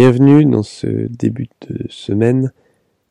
[0.00, 2.54] Bienvenue dans ce début de semaine,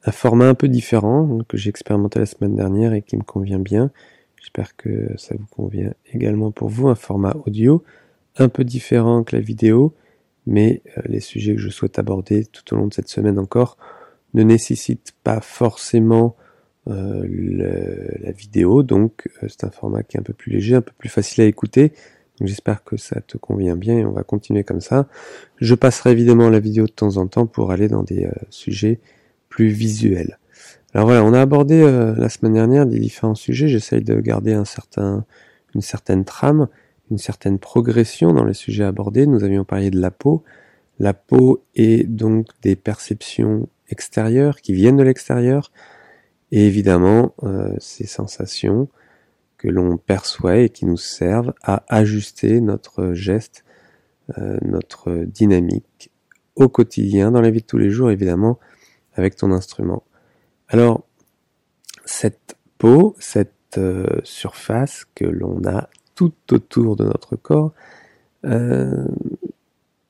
[0.05, 3.59] un format un peu différent que j'ai expérimenté la semaine dernière et qui me convient
[3.59, 3.91] bien.
[4.37, 7.83] J'espère que ça vous convient également pour vous, un format audio
[8.37, 9.93] un peu différent que la vidéo,
[10.47, 13.77] mais euh, les sujets que je souhaite aborder tout au long de cette semaine encore
[14.33, 16.37] ne nécessitent pas forcément
[16.87, 20.81] euh, la vidéo, donc euh, c'est un format qui est un peu plus léger, un
[20.81, 21.93] peu plus facile à écouter
[22.41, 25.07] J'espère que ça te convient bien et on va continuer comme ça.
[25.57, 28.99] Je passerai évidemment la vidéo de temps en temps pour aller dans des euh, sujets
[29.49, 30.37] plus visuels.
[30.93, 33.67] Alors voilà, on a abordé euh, la semaine dernière des différents sujets.
[33.67, 35.25] J'essaye de garder un certain,
[35.75, 36.67] une certaine trame,
[37.11, 39.27] une certaine progression dans les sujets abordés.
[39.27, 40.43] Nous avions parlé de la peau.
[40.99, 45.71] La peau est donc des perceptions extérieures qui viennent de l'extérieur
[46.51, 48.87] et évidemment euh, ces sensations
[49.59, 53.65] que l'on perçoit et qui nous servent à ajuster notre geste,
[54.37, 56.11] euh, notre dynamique
[56.55, 58.57] au quotidien, dans la vie de tous les jours, évidemment,
[59.13, 60.03] avec ton instrument.
[60.69, 61.05] Alors,
[62.05, 67.73] cette peau, cette euh, surface que l'on a tout autour de notre corps,
[68.45, 69.05] euh,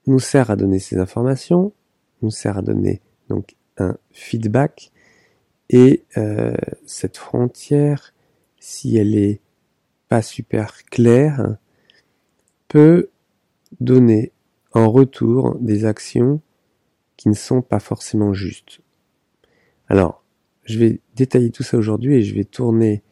[0.05, 1.73] nous sert à donner ces informations,
[2.21, 4.91] nous sert à donner donc un feedback,
[5.71, 6.03] et
[6.87, 8.11] cette frontière
[8.59, 9.41] si elle est
[10.07, 11.57] pas super claire,
[12.67, 13.09] peut
[13.79, 14.31] donner
[14.73, 16.41] en retour des actions
[17.17, 18.81] qui ne sont pas forcément justes.
[19.87, 20.23] Alors,
[20.63, 23.03] je vais détailler tout ça aujourd'hui et je vais tourner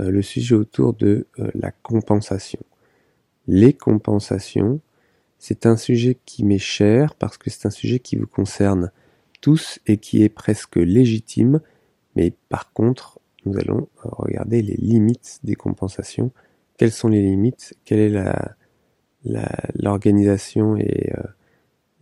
[0.00, 2.60] euh, le sujet autour de euh, la compensation.
[3.46, 4.80] Les compensations,
[5.38, 8.90] c'est un sujet qui m'est cher parce que c'est un sujet qui vous concerne
[9.40, 11.60] tous et qui est presque légitime,
[12.16, 16.30] mais par contre, nous allons regarder les limites des compensations.
[16.78, 17.74] Quelles sont les limites?
[17.84, 18.24] Quelle est
[19.74, 21.22] l'organisation et euh,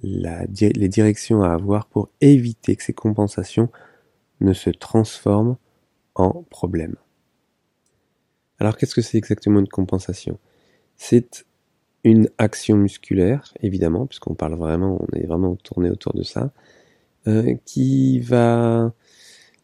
[0.03, 3.69] les directions à avoir pour éviter que ces compensations
[4.41, 5.57] ne se transforment
[6.15, 6.97] en problèmes?
[8.59, 10.39] Alors qu'est-ce que c'est exactement une compensation?
[10.97, 11.45] C'est
[12.05, 16.53] une action musculaire, évidemment, puisqu'on parle vraiment, on est vraiment tourné autour de ça,
[17.27, 18.93] euh, qui va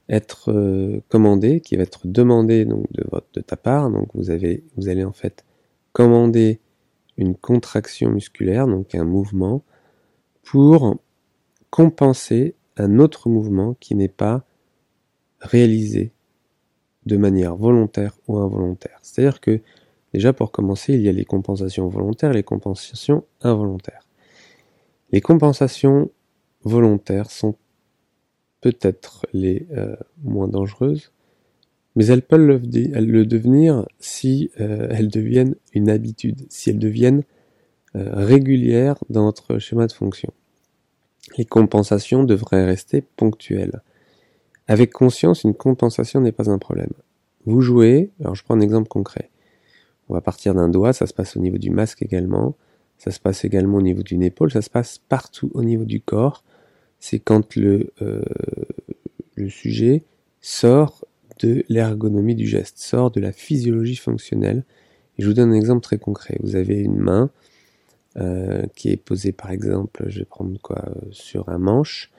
[0.09, 3.91] être euh, commandé, qui va être demandé donc de votre de ta part.
[3.91, 5.45] Donc vous avez vous allez en fait
[5.93, 6.61] commander
[7.17, 9.65] une contraction musculaire, donc un mouvement,
[10.43, 10.97] pour
[11.71, 14.45] compenser un autre mouvement qui n'est pas
[15.41, 16.13] réalisé
[17.07, 18.99] de manière volontaire ou involontaire.
[19.03, 19.61] C'est-à-dire que
[20.15, 24.07] déjà pour commencer, il y a les compensations volontaires et les compensations involontaires.
[25.11, 26.11] Les compensations
[26.65, 27.57] volontaires sont
[28.61, 31.13] peut-être les euh, moins dangereuses,
[31.97, 37.23] mais elles peuvent le, devenir si euh, elles deviennent une habitude, si elles deviennent
[37.97, 40.33] euh, régulières dans notre schéma de fonction.
[41.37, 43.83] Les compensations devraient rester ponctuelles.
[44.67, 46.93] Avec conscience, une compensation n'est pas un problème.
[47.47, 49.31] Vous jouez, alors je prends un exemple concret.
[50.09, 52.55] On va partir d'un doigt, ça se passe au niveau du masque également,
[52.99, 56.01] ça se passe également au niveau d'une épaule, ça se passe partout au niveau du
[56.01, 56.45] corps
[57.01, 58.23] c'est quand le, euh,
[59.37, 60.05] le sujet
[60.41, 61.05] sort
[61.41, 64.65] de l'ergonomie du geste, sort de la physiologie fonctionnelle.
[65.19, 66.37] Je vous donne un exemple très concret.
[66.41, 67.31] Vous avez une main
[68.17, 72.11] euh, qui est posée par exemple, je vais prendre quoi, sur un manche,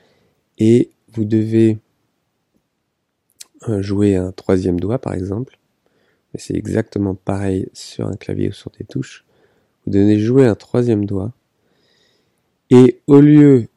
[0.57, 1.79] et vous devez
[3.67, 5.57] euh, jouer un troisième doigt par exemple.
[6.35, 9.25] C'est exactement pareil sur un clavier ou sur des touches.
[9.85, 11.33] Vous devez jouer un troisième doigt.
[12.69, 13.67] Et au lieu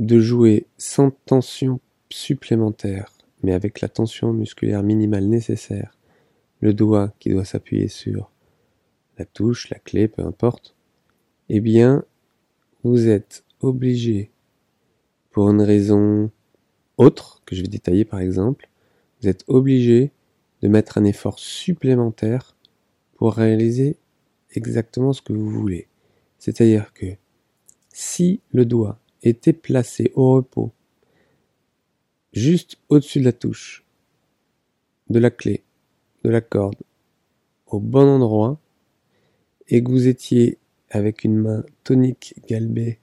[0.00, 1.78] de jouer sans tension
[2.08, 3.12] supplémentaire,
[3.42, 5.96] mais avec la tension musculaire minimale nécessaire,
[6.60, 8.30] le doigt qui doit s'appuyer sur
[9.18, 10.74] la touche, la clé, peu importe,
[11.50, 12.02] eh bien,
[12.82, 14.30] vous êtes obligé,
[15.32, 16.30] pour une raison
[16.96, 18.70] autre, que je vais détailler par exemple,
[19.20, 20.12] vous êtes obligé
[20.62, 22.56] de mettre un effort supplémentaire
[23.16, 23.96] pour réaliser
[24.52, 25.88] exactement ce que vous voulez.
[26.38, 27.06] C'est-à-dire que
[27.92, 30.72] si le doigt était placé au repos,
[32.32, 33.84] juste au-dessus de la touche,
[35.08, 35.62] de la clé,
[36.24, 36.82] de la corde,
[37.66, 38.60] au bon endroit,
[39.68, 40.58] et que vous étiez
[40.90, 42.98] avec une main tonique galbée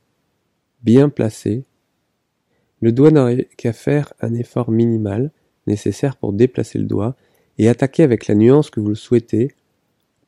[0.83, 1.65] bien placée,
[2.81, 5.31] le doigt n'aurait qu'à faire un effort minimal
[5.65, 7.15] nécessaire pour déplacer le doigt
[7.57, 9.51] et attaquer avec la nuance que vous le souhaitez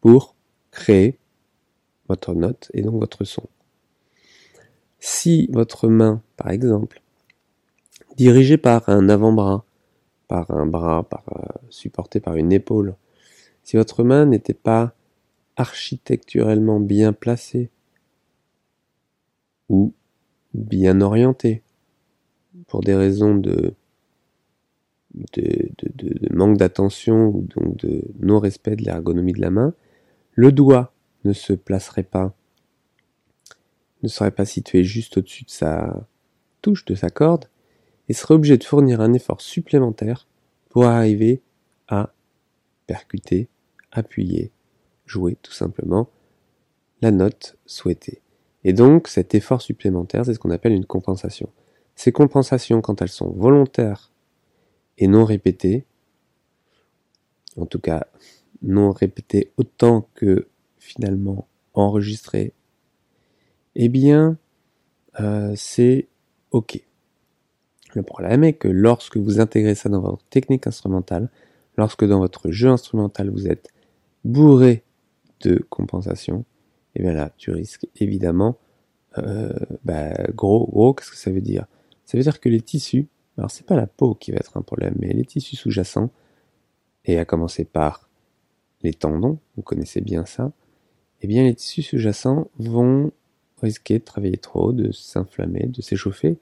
[0.01, 0.35] pour
[0.71, 1.17] créer
[2.07, 3.47] votre note et donc votre son.
[4.99, 7.01] Si votre main, par exemple,
[8.17, 9.63] dirigée par un avant-bras,
[10.27, 12.95] par un bras, par, euh, supportée par une épaule,
[13.63, 14.93] si votre main n'était pas
[15.55, 17.69] architecturellement bien placée,
[19.69, 19.93] ou
[20.53, 21.61] bien orienté,
[22.67, 23.73] pour des raisons de,
[25.33, 29.73] de, de manque d'attention ou donc de non-respect de l'ergonomie de la main,
[30.33, 30.93] le doigt
[31.23, 32.33] ne se placerait pas,
[34.03, 36.07] ne serait pas situé juste au-dessus de sa
[36.61, 37.45] touche, de sa corde,
[38.07, 40.27] et serait obligé de fournir un effort supplémentaire
[40.69, 41.41] pour arriver
[41.87, 42.13] à
[42.87, 43.49] percuter,
[43.91, 44.51] appuyer,
[45.05, 46.09] jouer tout simplement
[47.01, 48.21] la note souhaitée.
[48.63, 51.49] Et donc cet effort supplémentaire, c'est ce qu'on appelle une compensation.
[51.95, 54.11] Ces compensations, quand elles sont volontaires
[54.97, 55.85] et non répétées,
[57.57, 58.07] en tout cas
[58.61, 60.47] non répétées autant que
[60.77, 62.53] finalement enregistrées,
[63.81, 64.37] eh bien
[65.21, 66.09] euh, c'est
[66.51, 66.83] OK.
[67.95, 71.29] Le problème est que lorsque vous intégrez ça dans votre technique instrumentale,
[71.77, 73.69] lorsque dans votre jeu instrumental vous êtes
[74.25, 74.83] bourré
[75.41, 76.43] de compensation,
[76.95, 78.57] et bien là, tu risques évidemment,
[79.17, 79.53] euh,
[79.85, 81.65] bah, gros, gros, qu'est-ce que ça veut dire?
[82.03, 84.61] Ça veut dire que les tissus, alors c'est pas la peau qui va être un
[84.61, 86.09] problème, mais les tissus sous-jacents,
[87.05, 88.09] et à commencer par
[88.81, 90.51] les tendons, vous connaissez bien ça,
[91.21, 93.11] et bien les tissus sous-jacents vont
[93.61, 96.37] risquer de travailler trop, de s'inflammer, de s'échauffer,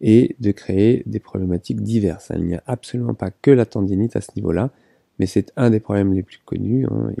[0.00, 2.32] et de créer des problématiques diverses.
[2.34, 4.70] Il n'y a absolument pas que la tendinite à ce niveau-là,
[5.18, 6.86] mais c'est un des problèmes les plus connus.
[6.86, 7.12] Hein,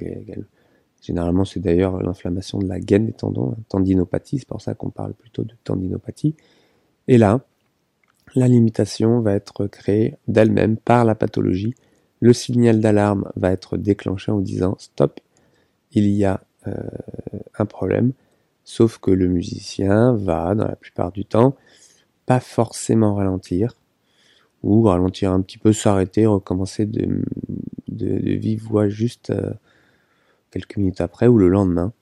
[1.02, 5.14] généralement, c'est d'ailleurs l'inflammation de la gaine des tendons, tendinopathie, c'est pour ça qu'on parle
[5.14, 6.36] plutôt de tendinopathie.
[7.08, 7.40] Et là,
[8.34, 11.74] la limitation va être créée d'elle-même par la pathologie.
[12.20, 15.20] Le signal d'alarme va être déclenché en disant stop,
[15.92, 16.74] il y a euh,
[17.58, 18.12] un problème,
[18.68, 21.56] sauf que le musicien va, dans la plupart du temps,
[22.26, 23.72] pas forcément ralentir,
[24.62, 27.22] ou ralentir un petit peu, s'arrêter, recommencer de,
[27.88, 29.52] de, vive voix juste euh,
[30.50, 31.94] quelques minutes après ou le lendemain.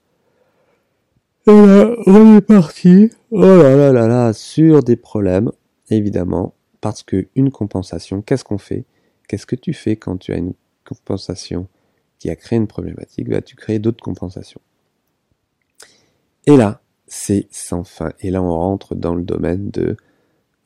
[1.47, 5.53] Et là, on est parti, oh là là là là, sur des problèmes,
[5.89, 8.87] évidemment, parce que une compensation, qu'est-ce qu'on fait?
[9.29, 10.55] Qu'est-ce que tu fais quand tu as une
[10.85, 11.69] compensation
[12.19, 13.29] qui a créé une problématique?
[13.29, 14.61] Bah, Tu crées d'autres compensations.
[16.47, 18.13] Et là, c'est sans fin.
[18.21, 19.97] Et là, on rentre dans le domaine de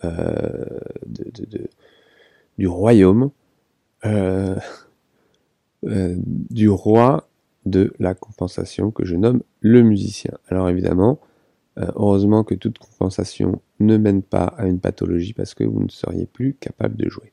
[0.04, 0.66] euh,
[1.06, 1.68] de,
[2.58, 3.30] du royaume,
[4.06, 4.56] euh,
[5.84, 7.28] euh, du roi
[7.66, 10.32] de la compensation que je nomme le musicien.
[10.48, 11.20] Alors évidemment,
[11.76, 16.26] heureusement que toute compensation ne mène pas à une pathologie parce que vous ne seriez
[16.26, 17.32] plus capable de jouer.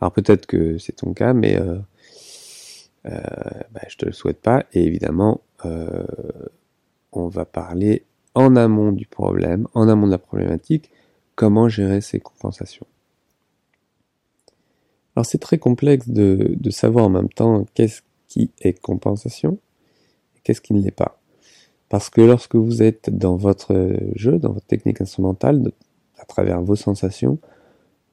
[0.00, 1.78] Alors peut-être que c'est ton cas, mais euh,
[3.06, 3.20] euh,
[3.72, 4.64] bah, je te le souhaite pas.
[4.72, 6.04] Et évidemment, euh,
[7.16, 8.04] on va parler
[8.34, 10.90] en amont du problème, en amont de la problématique,
[11.34, 12.86] comment gérer ces compensations.
[15.14, 19.58] Alors c'est très complexe de, savoir en même temps qu'est-ce qui est compensation
[20.36, 21.18] et qu'est-ce qui ne l'est pas.
[21.88, 25.72] Parce que lorsque vous êtes dans votre jeu, dans votre technique instrumentale,
[26.18, 27.38] à travers vos sensations,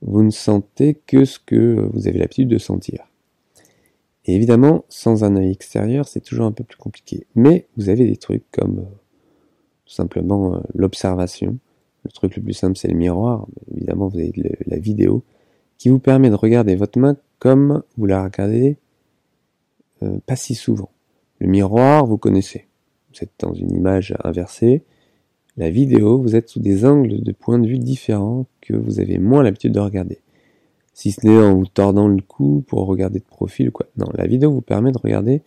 [0.02, 3.06] vous ne sentez que ce que vous avez l'habitude de sentir.
[4.26, 7.28] Et évidemment, sans un œil extérieur, c'est toujours un peu plus compliqué.
[7.36, 8.96] Mais vous avez des trucs comme euh,
[9.86, 11.58] tout simplement euh, l'observation,
[12.04, 13.48] le truc le plus simple, c'est le miroir.
[13.72, 14.34] Évidemment, vous avez
[14.66, 15.24] la vidéo
[15.78, 18.78] qui vous permet de regarder votre main comme vous la regardez
[20.04, 20.90] euh, pas si souvent.
[21.40, 22.68] Le miroir, vous connaissez.
[23.12, 24.84] Vous êtes dans une image inversée.
[25.58, 29.18] La vidéo, vous êtes sous des angles de point de vue différents que vous avez
[29.20, 30.20] moins l'habitude de regarder.
[30.94, 33.88] Si ce n'est en vous tordant le cou pour regarder de profil ou quoi.
[33.98, 35.42] Non, la vidéo vous permet de regarder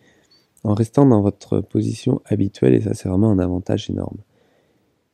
[0.63, 4.17] en restant dans votre position habituelle et ça c'est vraiment un avantage énorme.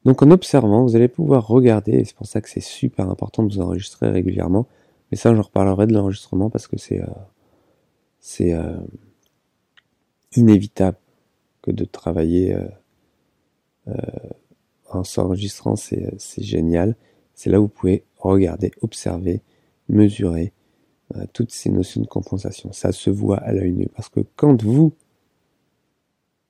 [0.05, 3.43] Donc en observant, vous allez pouvoir regarder, et c'est pour ça que c'est super important
[3.43, 4.67] de vous enregistrer régulièrement,
[5.11, 7.07] mais ça je reparlerai de l'enregistrement parce que c'est euh,
[8.41, 8.79] euh,
[10.35, 10.97] inévitable
[11.61, 12.57] que de travailler
[13.87, 13.93] euh,
[14.89, 16.95] en s'enregistrant, c'est génial.
[17.33, 19.41] C'est là où vous pouvez regarder, observer,
[19.89, 20.53] mesurer
[21.33, 22.71] toutes ces notions de compensation.
[22.71, 24.93] Ça se voit à l'œil nu parce que quand vous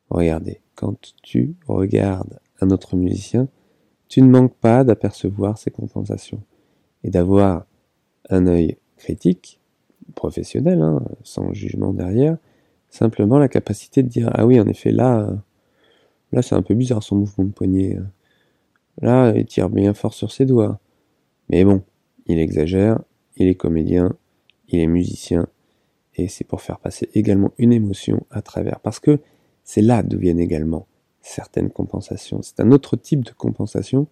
[0.09, 3.47] regardez, quand tu regardes un autre musicien,
[4.07, 6.41] tu ne manques pas d'apercevoir ces compensations
[7.03, 7.65] et d'avoir
[8.29, 9.59] un œil critique,
[10.15, 12.37] professionnel, hein, sans jugement derrière,
[12.89, 15.27] simplement la capacité de dire ah oui en effet là
[16.31, 17.97] là c'est un peu bizarre son mouvement de poignet
[19.01, 20.79] là il tire bien fort sur ses doigts
[21.49, 21.81] mais bon
[22.27, 22.99] il exagère
[23.37, 24.15] il est comédien
[24.69, 25.47] il est musicien
[26.15, 29.19] et c'est pour faire passer également une émotion à travers parce que
[29.63, 30.87] c'est là d'où viennent également
[31.21, 32.41] certaines compensations.
[32.41, 34.07] C'est un autre type de compensation.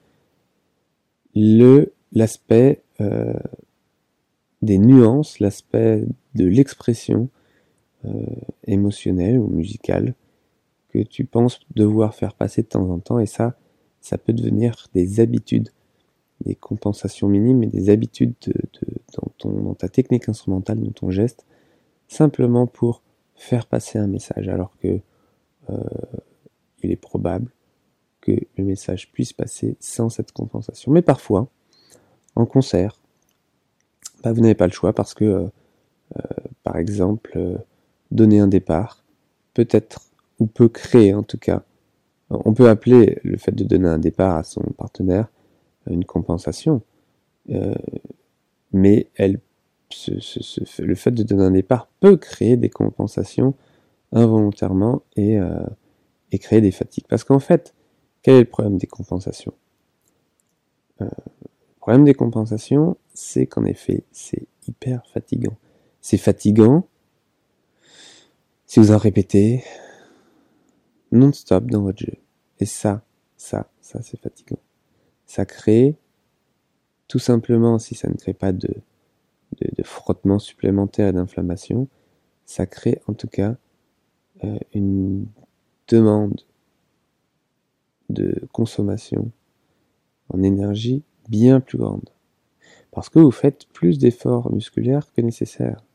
[1.36, 3.34] Le l'aspect euh,
[4.62, 6.04] des nuances, l'aspect
[6.36, 7.30] de l'expression
[8.06, 8.26] euh,
[8.66, 10.14] émotionnelle ou musicale
[10.90, 13.56] que tu penses devoir faire passer de temps en temps, et ça,
[14.02, 15.70] ça peut devenir des habitudes
[16.42, 18.34] des compensations minimes et des habitudes
[19.44, 21.46] dans, ta technique instrumentale, dans ton geste,
[22.08, 23.02] simplement pour
[23.36, 25.00] faire passer un message, alors que
[25.70, 25.78] euh,
[26.84, 27.52] il est probable
[28.22, 30.92] que le message puisse passer sans cette compensation.
[30.92, 31.48] Mais parfois,
[32.36, 33.00] en concert,
[34.24, 35.48] bah, vous n'avez pas le choix parce que, euh,
[36.18, 36.22] euh,
[36.64, 37.60] par exemple,
[38.12, 39.04] donner un départ
[39.54, 40.02] peut être
[40.40, 41.64] ou peut créer en tout cas.
[42.30, 45.28] On peut appeler le fait de donner un départ à son partenaire
[45.90, 46.82] une compensation,
[47.50, 47.76] euh,
[48.72, 49.40] mais elle,
[50.80, 53.56] le fait de donner un départ peut créer des compensations
[54.12, 55.66] involontairement et, euh,
[56.32, 57.06] et créer des fatigues.
[57.08, 57.74] Parce qu'en fait,
[58.22, 59.54] quel est le problème des compensations?
[61.02, 65.58] Euh, Le problème des compensations, c'est qu'en effet, c'est hyper fatigant.
[66.00, 66.88] C'est fatigant
[68.66, 69.64] si vous en répétez
[71.12, 72.14] non-stop dans votre jeu.
[72.60, 73.04] Et ça,
[73.36, 74.60] ça, ça, c'est fatigant
[75.32, 75.96] ça crée,
[77.08, 78.70] tout simplement, si ça ne crée pas de,
[79.82, 81.88] frottement supplémentaire et d'inflammation,
[82.46, 83.56] ça crée en tout cas
[84.44, 85.26] euh, une
[85.88, 86.42] demande
[88.10, 89.32] de consommation
[90.28, 92.10] en énergie bien plus grande.
[92.92, 95.86] Parce que vous faites plus d'efforts musculaires que nécessaire.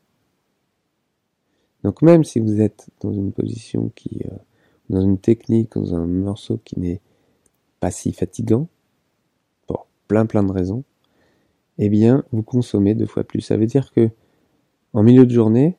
[1.83, 4.35] Donc même si vous êtes dans une position qui, euh,
[4.89, 7.01] dans une technique, dans un morceau qui n'est
[7.79, 8.67] pas si fatigant,
[10.07, 10.83] plein plein de raisons,
[11.77, 13.41] eh bien, vous consommez deux fois plus.
[13.41, 14.09] Ça veut dire que,
[14.93, 15.77] en milieu de journée,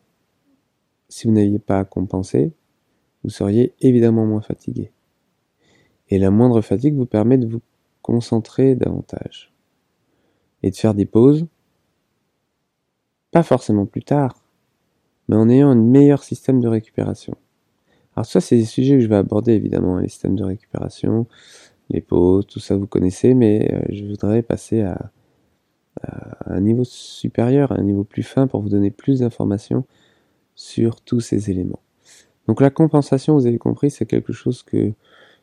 [1.08, 2.52] si vous n'aviez pas à compenser,
[3.24, 4.92] vous seriez évidemment moins fatigué.
[6.08, 7.60] Et la moindre fatigue vous permet de vous
[8.02, 9.52] concentrer davantage.
[10.62, 11.46] Et de faire des pauses,
[13.30, 14.42] pas forcément plus tard,
[15.28, 17.36] mais en ayant un meilleur système de récupération.
[18.16, 21.26] Alors ça, c'est des sujets que je vais aborder évidemment, hein, les systèmes de récupération,
[21.90, 25.10] les pauses, tout ça vous connaissez, mais euh, je voudrais passer à,
[26.46, 29.84] un niveau supérieur, à un niveau plus fin pour vous donner plus d'informations
[30.54, 31.80] sur tous ces éléments.
[32.46, 34.92] Donc la compensation, vous avez compris, c'est quelque chose que,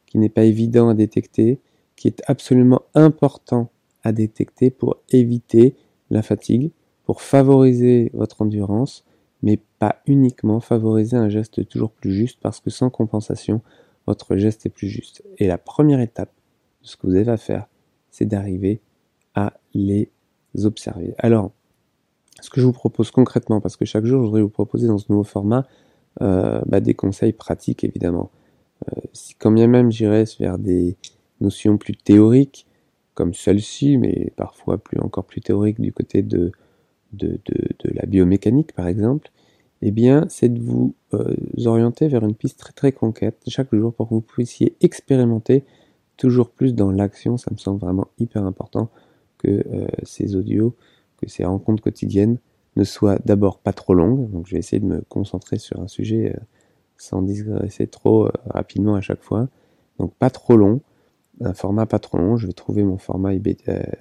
[0.05, 1.59] qui n'est pas évident à détecter,
[1.95, 3.69] qui est absolument important
[4.03, 5.75] à détecter pour éviter
[6.09, 6.71] la fatigue,
[7.03, 9.03] pour favoriser votre endurance,
[9.41, 13.61] mais pas uniquement favoriser un geste toujours plus juste, parce que sans compensation,
[14.07, 15.23] votre geste est plus juste.
[15.37, 16.31] Et la première étape
[16.81, 17.67] de ce que vous avez à faire,
[18.11, 18.81] c'est d'arriver
[19.33, 20.09] à les
[20.63, 21.13] observer.
[21.17, 21.51] Alors,
[22.41, 24.97] ce que je vous propose concrètement, parce que chaque jour, je voudrais vous proposer dans
[24.97, 25.65] ce nouveau format
[26.21, 28.31] euh, bah, des conseils pratiques, évidemment.
[28.89, 30.97] Euh, si quand bien même j'irais vers des
[31.41, 32.67] notions plus théoriques,
[33.13, 36.51] comme celle-ci, mais parfois plus encore plus théoriques du côté de,
[37.13, 39.31] la biomécanique, par exemple,
[39.81, 43.93] eh bien, c'est de vous euh, orienter vers une piste très très concrète chaque jour
[43.93, 45.63] pour que vous puissiez expérimenter
[46.17, 47.37] toujours plus dans l'action.
[47.37, 48.89] Ça me semble vraiment hyper important
[49.37, 50.75] que euh, ces audios,
[51.17, 52.37] que ces rencontres quotidiennes
[52.77, 54.29] ne soient d'abord pas trop longues.
[54.31, 56.39] Donc, je vais essayer de me concentrer sur un sujet euh,
[56.97, 59.49] sans digresser trop rapidement à chaque fois.
[59.99, 60.79] Donc, pas trop long,
[61.41, 62.37] un format pas trop long.
[62.37, 63.33] Je vais trouver mon format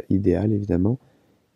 [0.09, 0.99] idéal évidemment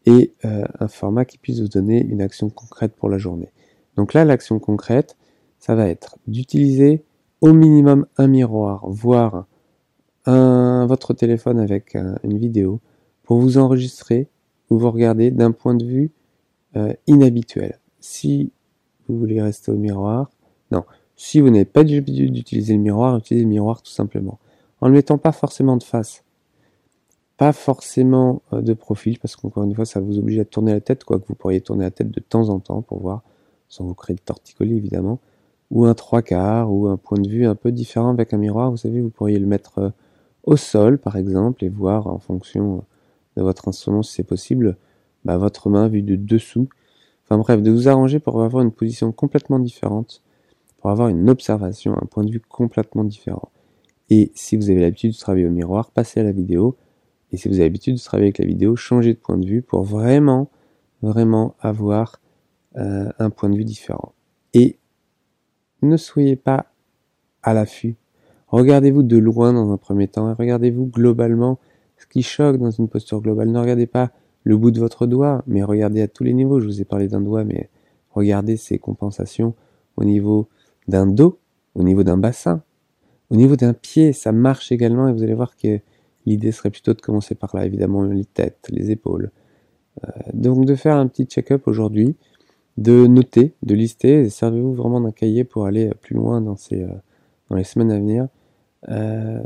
[0.06, 3.50] et un format qui puisse vous donner une action concrète pour la journée.
[3.98, 5.16] Donc là, l'action concrète,
[5.58, 7.02] ça va être d'utiliser
[7.40, 9.46] au minimum un miroir, voire
[10.24, 12.80] un, votre téléphone avec une vidéo
[13.24, 14.28] pour vous enregistrer
[14.70, 16.12] ou vous regarder d'un point de vue
[16.76, 17.80] euh, inhabituel.
[17.98, 18.52] Si
[19.08, 20.30] vous voulez rester au miroir,
[20.70, 20.84] non,
[21.16, 24.38] si vous n'avez pas l'habitude d'utiliser le miroir, utilisez le miroir tout simplement.
[24.80, 26.22] En ne le mettant pas forcément de face,
[27.36, 30.80] pas forcément euh, de profil, parce qu'encore une fois, ça vous oblige à tourner la
[30.80, 33.24] tête, quoique vous pourriez tourner la tête de temps en temps pour voir
[33.68, 35.20] sans vous créer de torticolis évidemment,
[35.70, 38.70] ou un trois quarts, ou un point de vue un peu différent avec un miroir.
[38.70, 39.90] Vous savez, vous pourriez le mettre euh,
[40.44, 42.84] au sol par exemple et voir en fonction
[43.36, 44.76] de votre instrument si c'est possible,
[45.24, 46.68] bah, votre main vue de dessous.
[47.24, 50.22] Enfin bref, de vous arranger pour avoir une position complètement différente,
[50.78, 53.50] pour avoir une observation, un point de vue complètement différent.
[54.10, 56.76] Et si vous avez l'habitude de travailler au miroir, passez à la vidéo.
[57.30, 59.60] Et si vous avez l'habitude de travailler avec la vidéo, changez de point de vue
[59.60, 60.48] pour vraiment,
[61.02, 62.18] vraiment avoir
[62.78, 64.12] euh, un point de vue différent.
[64.54, 64.78] Et
[65.82, 66.66] ne soyez pas
[67.42, 67.96] à l'affût.
[68.48, 71.58] Regardez-vous de loin dans un premier temps et regardez-vous globalement
[71.96, 73.48] ce qui choque dans une posture globale.
[73.50, 74.10] Ne regardez pas
[74.44, 76.60] le bout de votre doigt, mais regardez à tous les niveaux.
[76.60, 77.68] Je vous ai parlé d'un doigt, mais
[78.12, 79.54] regardez ces compensations
[79.96, 80.48] au niveau
[80.86, 81.38] d'un dos,
[81.74, 82.62] au niveau d'un bassin,
[83.30, 84.12] au niveau d'un pied.
[84.12, 85.80] Ça marche également et vous allez voir que
[86.26, 89.30] l'idée serait plutôt de commencer par là, évidemment, les têtes, les épaules.
[90.04, 92.16] Euh, donc de faire un petit check-up aujourd'hui
[92.78, 96.88] de noter, de lister, servez-vous vraiment d'un cahier pour aller plus loin dans, ces, euh,
[97.50, 98.28] dans les semaines à venir,
[98.88, 99.42] euh,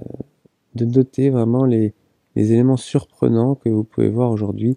[0.74, 1.94] de noter vraiment les,
[2.36, 4.76] les éléments surprenants que vous pouvez voir aujourd'hui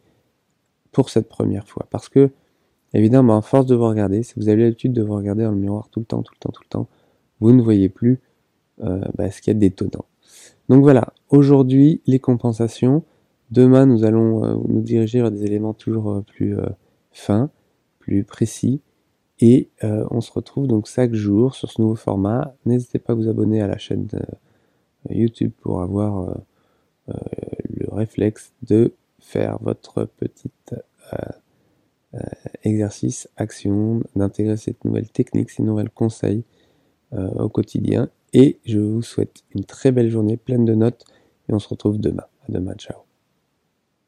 [0.94, 1.86] pour cette première fois.
[1.90, 2.32] Parce que,
[2.94, 5.58] évidemment, à force de vous regarder, si vous avez l'habitude de vous regarder dans le
[5.58, 6.88] miroir tout le temps, tout le temps, tout le temps,
[7.42, 8.22] vous ne voyez plus
[8.82, 10.06] euh, bah, ce qu'il y a d'étonnant.
[10.70, 13.04] Donc voilà, aujourd'hui, les compensations.
[13.52, 16.56] Demain, nous allons euh, nous diriger vers des éléments toujours euh, plus
[17.12, 17.50] fins,
[18.06, 18.82] plus précis.
[19.40, 22.56] Et on se retrouve donc chaque jour sur ce nouveau format.
[22.66, 24.08] N'hésitez pas à vous abonner à la chaîne
[25.10, 26.38] YouTube pour avoir
[27.08, 30.76] le réflexe de faire votre petite
[32.64, 36.44] exercice, action, d'intégrer cette nouvelle technique, ces nouvelles conseils
[37.12, 41.04] au quotidien et je vous souhaite une très belle journée pleine de notes
[41.50, 42.26] et on se retrouve demain.
[42.48, 43.15] À demain, ciao.